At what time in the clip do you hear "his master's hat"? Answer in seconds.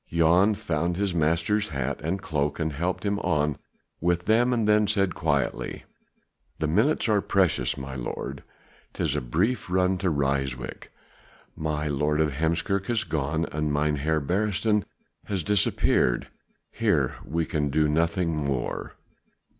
0.97-2.01